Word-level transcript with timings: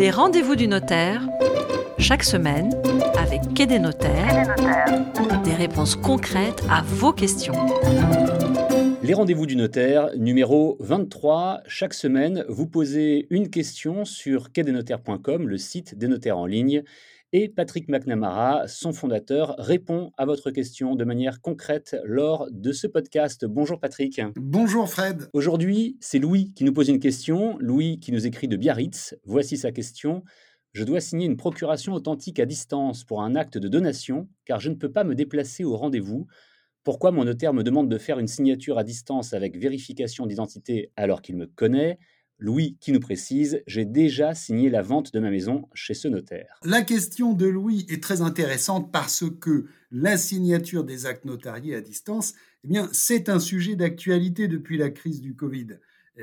Les 0.00 0.10
rendez-vous 0.10 0.56
du 0.56 0.66
notaire, 0.66 1.28
chaque 1.98 2.22
semaine, 2.22 2.70
avec 3.18 3.52
Quai 3.54 3.66
des 3.66 3.78
notaires, 3.78 4.54
des 5.44 5.52
réponses 5.52 5.94
concrètes 5.94 6.62
à 6.70 6.80
vos 6.80 7.12
questions. 7.12 7.52
Les 9.02 9.12
rendez-vous 9.12 9.44
du 9.44 9.56
notaire, 9.56 10.08
numéro 10.16 10.78
23. 10.80 11.60
Chaque 11.66 11.92
semaine, 11.92 12.46
vous 12.48 12.66
posez 12.66 13.26
une 13.28 13.50
question 13.50 14.06
sur 14.06 14.52
quai-des-notaires.com, 14.52 15.46
le 15.46 15.58
site 15.58 15.98
des 15.98 16.08
notaires 16.08 16.38
en 16.38 16.46
ligne. 16.46 16.82
Et 17.32 17.48
Patrick 17.48 17.88
McNamara, 17.88 18.66
son 18.66 18.92
fondateur, 18.92 19.54
répond 19.56 20.10
à 20.18 20.26
votre 20.26 20.50
question 20.50 20.96
de 20.96 21.04
manière 21.04 21.40
concrète 21.40 21.96
lors 22.02 22.48
de 22.50 22.72
ce 22.72 22.88
podcast. 22.88 23.44
Bonjour 23.44 23.78
Patrick. 23.78 24.20
Bonjour 24.34 24.88
Fred. 24.88 25.28
Aujourd'hui, 25.32 25.96
c'est 26.00 26.18
Louis 26.18 26.52
qui 26.54 26.64
nous 26.64 26.72
pose 26.72 26.88
une 26.88 26.98
question. 26.98 27.56
Louis 27.60 28.00
qui 28.00 28.10
nous 28.10 28.26
écrit 28.26 28.48
de 28.48 28.56
Biarritz. 28.56 29.14
Voici 29.24 29.56
sa 29.56 29.70
question. 29.70 30.24
Je 30.72 30.82
dois 30.82 30.98
signer 30.98 31.26
une 31.26 31.36
procuration 31.36 31.92
authentique 31.92 32.40
à 32.40 32.46
distance 32.46 33.04
pour 33.04 33.22
un 33.22 33.36
acte 33.36 33.58
de 33.58 33.68
donation 33.68 34.28
car 34.44 34.58
je 34.58 34.68
ne 34.68 34.74
peux 34.74 34.90
pas 34.90 35.04
me 35.04 35.14
déplacer 35.14 35.62
au 35.62 35.76
rendez-vous. 35.76 36.26
Pourquoi 36.82 37.12
mon 37.12 37.24
notaire 37.24 37.54
me 37.54 37.62
demande 37.62 37.88
de 37.88 37.98
faire 37.98 38.18
une 38.18 38.26
signature 38.26 38.76
à 38.76 38.82
distance 38.82 39.34
avec 39.34 39.56
vérification 39.56 40.26
d'identité 40.26 40.90
alors 40.96 41.22
qu'il 41.22 41.36
me 41.36 41.46
connaît? 41.46 42.00
Louis 42.40 42.78
qui 42.80 42.90
nous 42.92 43.00
précise 43.00 43.62
J'ai 43.66 43.84
déjà 43.84 44.34
signé 44.34 44.70
la 44.70 44.82
vente 44.82 45.12
de 45.12 45.20
ma 45.20 45.30
maison 45.30 45.68
chez 45.74 45.94
ce 45.94 46.08
notaire. 46.08 46.58
La 46.64 46.82
question 46.82 47.34
de 47.34 47.46
Louis 47.46 47.86
est 47.88 48.02
très 48.02 48.22
intéressante 48.22 48.90
parce 48.90 49.24
que 49.40 49.66
la 49.90 50.16
signature 50.16 50.84
des 50.84 51.06
actes 51.06 51.26
notariés 51.26 51.74
à 51.74 51.82
distance, 51.82 52.34
eh 52.64 52.68
bien, 52.68 52.88
c'est 52.92 53.28
un 53.28 53.38
sujet 53.38 53.76
d'actualité 53.76 54.48
depuis 54.48 54.78
la 54.78 54.90
crise 54.90 55.20
du 55.20 55.36
Covid. 55.36 55.78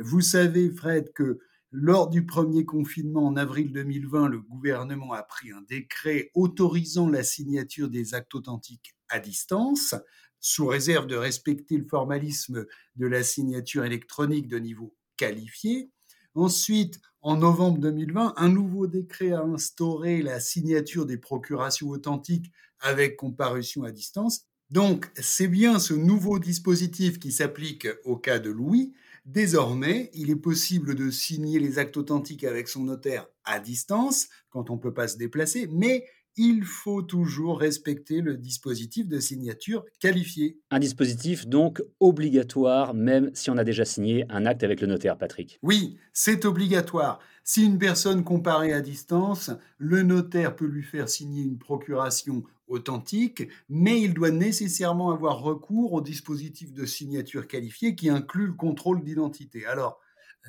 Vous 0.00 0.20
savez, 0.20 0.70
Fred, 0.70 1.12
que 1.12 1.38
lors 1.72 2.08
du 2.08 2.26
premier 2.26 2.64
confinement 2.64 3.26
en 3.26 3.36
avril 3.36 3.72
2020, 3.72 4.28
le 4.28 4.40
gouvernement 4.40 5.12
a 5.12 5.22
pris 5.22 5.52
un 5.52 5.62
décret 5.68 6.32
autorisant 6.34 7.08
la 7.08 7.22
signature 7.22 7.88
des 7.88 8.14
actes 8.14 8.34
authentiques 8.34 8.96
à 9.08 9.20
distance, 9.20 9.94
sous 10.40 10.66
réserve 10.66 11.06
de 11.06 11.14
respecter 11.14 11.76
le 11.76 11.86
formalisme 11.86 12.66
de 12.96 13.06
la 13.06 13.22
signature 13.22 13.84
électronique 13.84 14.48
de 14.48 14.58
niveau 14.58 14.96
qualifié. 15.16 15.90
Ensuite, 16.34 17.00
en 17.22 17.36
novembre 17.36 17.78
2020, 17.78 18.34
un 18.36 18.48
nouveau 18.48 18.86
décret 18.86 19.32
a 19.32 19.42
instauré 19.42 20.22
la 20.22 20.40
signature 20.40 21.06
des 21.06 21.18
procurations 21.18 21.88
authentiques 21.88 22.50
avec 22.80 23.16
comparution 23.16 23.84
à 23.84 23.90
distance. 23.90 24.46
Donc, 24.70 25.10
c'est 25.16 25.48
bien 25.48 25.78
ce 25.78 25.94
nouveau 25.94 26.38
dispositif 26.38 27.18
qui 27.18 27.32
s'applique 27.32 27.88
au 28.04 28.16
cas 28.16 28.38
de 28.38 28.50
Louis. 28.50 28.92
Désormais, 29.26 30.10
il 30.14 30.30
est 30.30 30.36
possible 30.36 30.94
de 30.94 31.10
signer 31.10 31.58
les 31.58 31.78
actes 31.78 31.96
authentiques 31.96 32.44
avec 32.44 32.68
son 32.68 32.84
notaire 32.84 33.26
à 33.44 33.58
distance, 33.58 34.28
quand 34.48 34.70
on 34.70 34.76
ne 34.76 34.80
peut 34.80 34.94
pas 34.94 35.08
se 35.08 35.18
déplacer, 35.18 35.68
mais 35.70 36.06
il 36.36 36.64
faut 36.64 37.02
toujours 37.02 37.60
respecter 37.60 38.20
le 38.20 38.36
dispositif 38.36 39.08
de 39.08 39.18
signature 39.18 39.84
qualifié. 39.98 40.58
Un 40.70 40.78
dispositif 40.78 41.46
donc 41.46 41.82
obligatoire, 41.98 42.94
même 42.94 43.30
si 43.34 43.50
on 43.50 43.58
a 43.58 43.64
déjà 43.64 43.84
signé 43.84 44.24
un 44.28 44.46
acte 44.46 44.62
avec 44.62 44.80
le 44.80 44.86
notaire, 44.86 45.18
Patrick. 45.18 45.58
Oui, 45.62 45.98
c'est 46.12 46.44
obligatoire. 46.44 47.20
Si 47.44 47.64
une 47.64 47.78
personne 47.78 48.22
comparaît 48.22 48.72
à 48.72 48.80
distance, 48.80 49.50
le 49.78 50.02
notaire 50.02 50.54
peut 50.54 50.66
lui 50.66 50.82
faire 50.82 51.08
signer 51.08 51.42
une 51.42 51.58
procuration 51.58 52.44
authentique, 52.68 53.48
mais 53.68 54.00
il 54.00 54.14
doit 54.14 54.30
nécessairement 54.30 55.10
avoir 55.10 55.40
recours 55.40 55.92
au 55.92 56.00
dispositif 56.00 56.72
de 56.72 56.86
signature 56.86 57.48
qualifié 57.48 57.96
qui 57.96 58.08
inclut 58.08 58.46
le 58.46 58.52
contrôle 58.52 59.02
d'identité. 59.02 59.66
Alors, 59.66 59.98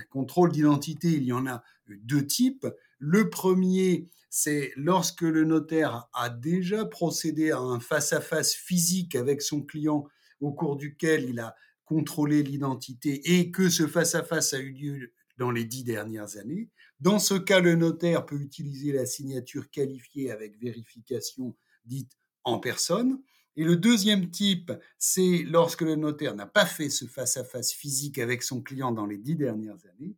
contrôle 0.10 0.52
d'identité, 0.52 1.10
il 1.10 1.24
y 1.24 1.34
en 1.34 1.48
a 1.48 1.64
deux 1.88 2.26
types. 2.26 2.68
Le 3.04 3.32
premier, 3.32 4.08
c'est 4.30 4.72
lorsque 4.76 5.24
le 5.24 5.44
notaire 5.44 6.08
a 6.14 6.30
déjà 6.30 6.86
procédé 6.86 7.50
à 7.50 7.58
un 7.58 7.80
face-à-face 7.80 8.54
physique 8.54 9.16
avec 9.16 9.42
son 9.42 9.64
client 9.64 10.08
au 10.40 10.52
cours 10.52 10.76
duquel 10.76 11.28
il 11.28 11.40
a 11.40 11.56
contrôlé 11.84 12.44
l'identité 12.44 13.40
et 13.40 13.50
que 13.50 13.70
ce 13.70 13.88
face-à-face 13.88 14.54
-a, 14.54 14.60
eu 14.60 14.72
lieu 14.72 15.14
dans 15.40 15.50
les 15.50 15.66
dix 15.66 15.84
dernières 15.84 16.38
années. 16.38 16.70
Dans 17.00 17.18
ce 17.18 17.34
cas, 17.34 17.60
le 17.60 17.74
notaire 17.74 18.24
peut 18.24 18.40
utiliser 18.40 18.92
la 18.92 19.08
signature 19.08 19.72
qualifiée 19.72 20.30
avec 20.30 20.60
vérification 20.62 21.56
dite 21.86 22.12
en 22.44 22.60
personne. 22.60 23.20
Et 23.56 23.64
le 23.64 23.78
deuxième 23.78 24.30
type, 24.30 24.72
c'est 25.00 25.44
lorsque 25.48 25.82
le 25.82 25.96
notaire 25.96 26.36
n'a 26.36 26.46
pas 26.46 26.68
fait 26.68 26.92
ce 26.92 27.06
face-à-face 27.06 27.72
physique 27.74 28.20
avec 28.20 28.44
son 28.44 28.62
client 28.62 28.92
dans 28.92 29.08
les 29.08 29.18
dix 29.18 29.36
dernières 29.36 29.84
années. 29.88 30.16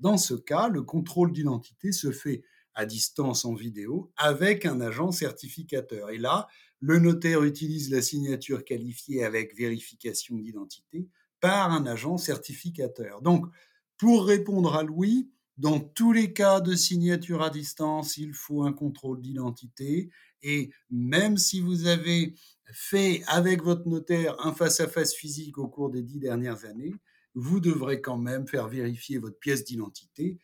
Dans 0.00 0.16
ce 0.16 0.34
cas, 0.34 0.68
le 0.68 0.82
contrôle 0.82 1.32
d'identité 1.32 1.92
se 1.92 2.10
fait 2.10 2.42
à 2.74 2.86
distance 2.86 3.44
en 3.44 3.54
vidéo 3.54 4.12
avec 4.16 4.66
un 4.66 4.80
agent 4.80 5.12
certificateur. 5.12 6.10
Et 6.10 6.18
là, 6.18 6.48
le 6.80 6.98
notaire 6.98 7.42
utilise 7.42 7.90
la 7.90 8.02
signature 8.02 8.64
qualifiée 8.64 9.24
avec 9.24 9.56
vérification 9.56 10.36
d'identité 10.36 11.08
par 11.40 11.72
un 11.72 11.86
agent 11.86 12.16
certificateur. 12.16 13.20
Donc, 13.22 13.46
pour 13.98 14.26
répondre 14.26 14.74
à 14.74 14.82
Louis, 14.82 15.30
dans 15.58 15.80
tous 15.80 16.12
les 16.12 16.32
cas 16.32 16.60
de 16.60 16.74
signature 16.74 17.42
à 17.42 17.50
distance, 17.50 18.16
il 18.16 18.32
faut 18.32 18.62
un 18.62 18.72
contrôle 18.72 19.20
d'identité. 19.20 20.10
Et 20.42 20.70
même 20.90 21.36
si 21.36 21.60
vous 21.60 21.86
avez 21.86 22.34
fait 22.72 23.22
avec 23.26 23.62
votre 23.62 23.86
notaire 23.86 24.34
un 24.44 24.52
face-à-face 24.52 25.14
physique 25.14 25.58
au 25.58 25.68
cours 25.68 25.90
des 25.90 26.02
dix 26.02 26.18
dernières 26.18 26.64
années, 26.64 26.94
vous 27.34 27.60
devrez 27.60 28.00
quand 28.00 28.18
même 28.18 28.46
faire 28.46 28.68
vérifier 28.68 29.18
votre 29.18 29.38
pièce 29.38 29.64
d'identité 29.64 30.38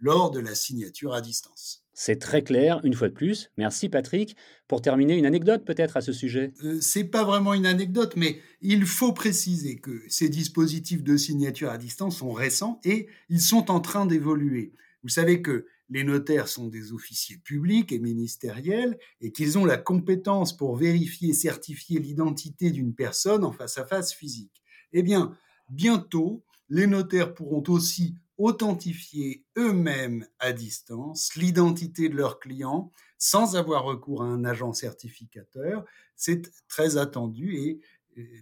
lors 0.00 0.30
de 0.30 0.40
la 0.40 0.54
signature 0.54 1.12
à 1.12 1.20
distance. 1.20 1.84
C'est 1.92 2.20
très 2.20 2.44
clair, 2.44 2.80
une 2.84 2.94
fois 2.94 3.08
de 3.08 3.14
plus. 3.14 3.50
Merci 3.56 3.88
Patrick. 3.88 4.36
Pour 4.68 4.80
terminer, 4.80 5.16
une 5.16 5.26
anecdote 5.26 5.64
peut-être 5.64 5.96
à 5.96 6.00
ce 6.00 6.12
sujet? 6.12 6.52
Euh, 6.62 6.78
C'est 6.80 7.02
pas 7.02 7.24
vraiment 7.24 7.54
une 7.54 7.66
anecdote, 7.66 8.14
mais 8.14 8.40
il 8.60 8.86
faut 8.86 9.12
préciser 9.12 9.80
que 9.80 10.04
ces 10.06 10.28
dispositifs 10.28 11.02
de 11.02 11.16
signature 11.16 11.70
à 11.70 11.78
distance 11.78 12.18
sont 12.18 12.32
récents 12.32 12.80
et 12.84 13.08
ils 13.28 13.40
sont 13.40 13.72
en 13.72 13.80
train 13.80 14.06
d'évoluer. 14.06 14.74
Vous 15.02 15.08
savez 15.08 15.42
que 15.42 15.66
les 15.90 16.04
notaires 16.04 16.46
sont 16.46 16.68
des 16.68 16.92
officiers 16.92 17.38
publics 17.38 17.90
et 17.90 17.98
ministériels 17.98 18.96
et 19.20 19.32
qu'ils 19.32 19.58
ont 19.58 19.64
la 19.64 19.78
compétence 19.78 20.56
pour 20.56 20.76
vérifier 20.76 21.30
et 21.30 21.34
certifier 21.34 21.98
l'identité 21.98 22.70
d'une 22.70 22.94
personne 22.94 23.44
en 23.44 23.50
face 23.50 23.78
à 23.78 23.86
face 23.86 24.12
physique. 24.12 24.62
Eh 24.92 25.02
bien, 25.02 25.36
bientôt, 25.68 26.44
les 26.68 26.86
notaires 26.86 27.34
pourront 27.34 27.62
aussi 27.68 28.14
authentifier 28.36 29.44
eux-mêmes 29.56 30.26
à 30.38 30.52
distance 30.52 31.34
l'identité 31.34 32.08
de 32.08 32.14
leurs 32.14 32.38
clients 32.38 32.92
sans 33.18 33.56
avoir 33.56 33.84
recours 33.84 34.22
à 34.22 34.26
un 34.26 34.44
agent 34.44 34.72
certificateur. 34.72 35.84
C'est 36.14 36.50
très 36.68 36.96
attendu 36.96 37.56
et 37.56 37.80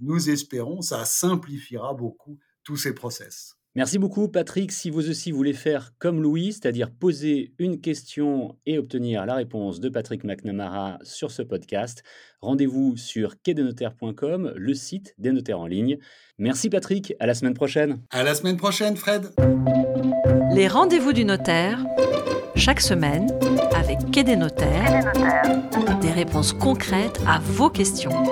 nous 0.00 0.30
espérons 0.30 0.82
ça 0.82 1.04
simplifiera 1.04 1.94
beaucoup 1.94 2.38
tous 2.62 2.76
ces 2.76 2.94
process. 2.94 3.56
Merci 3.76 3.98
beaucoup 3.98 4.26
Patrick. 4.26 4.72
Si 4.72 4.88
vous 4.88 5.10
aussi 5.10 5.32
voulez 5.32 5.52
faire 5.52 5.92
comme 5.98 6.22
Louis, 6.22 6.54
c'est-à-dire 6.54 6.90
poser 6.90 7.52
une 7.58 7.78
question 7.82 8.56
et 8.64 8.78
obtenir 8.78 9.26
la 9.26 9.34
réponse 9.34 9.80
de 9.80 9.90
Patrick 9.90 10.24
McNamara 10.24 10.98
sur 11.02 11.30
ce 11.30 11.42
podcast, 11.42 12.02
rendez-vous 12.40 12.96
sur 12.96 13.34
quai-des-notaires.com, 13.42 14.54
le 14.56 14.72
site 14.72 15.14
des 15.18 15.30
notaires 15.30 15.60
en 15.60 15.66
ligne. 15.66 15.98
Merci 16.38 16.70
Patrick, 16.70 17.12
à 17.20 17.26
la 17.26 17.34
semaine 17.34 17.52
prochaine. 17.52 18.00
À 18.10 18.22
la 18.22 18.34
semaine 18.34 18.56
prochaine 18.56 18.96
Fred. 18.96 19.26
Les 20.54 20.68
rendez-vous 20.68 21.12
du 21.12 21.26
notaire, 21.26 21.84
chaque 22.54 22.80
semaine, 22.80 23.30
avec 23.76 24.10
Quai 24.10 24.24
des 24.24 24.36
notaires, 24.36 25.12
des 26.00 26.12
réponses 26.12 26.54
concrètes 26.54 27.20
à 27.26 27.40
vos 27.40 27.68
questions. 27.68 28.24